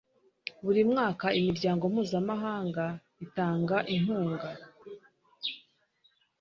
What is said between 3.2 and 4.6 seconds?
itanga inkunga